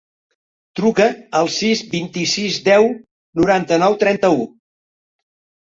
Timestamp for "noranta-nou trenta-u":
3.43-4.43